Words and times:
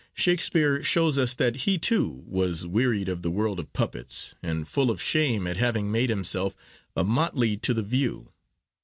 Shakespeare 0.15 0.81
shows 0.81 1.19
us 1.19 1.35
that 1.35 1.57
he 1.57 1.77
too 1.77 2.23
was 2.25 2.65
wearied 2.65 3.07
of 3.07 3.21
the 3.21 3.29
world 3.29 3.59
of 3.59 3.71
puppets, 3.71 4.33
and 4.41 4.67
full 4.67 4.89
of 4.89 4.99
shame 4.99 5.45
at 5.45 5.57
having 5.57 5.91
made 5.91 6.09
himself 6.09 6.55
'a 6.95 7.03
motley 7.03 7.55
to 7.57 7.71
the 7.71 7.83
view. 7.83 8.31